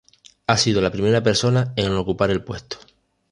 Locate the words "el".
2.31-2.43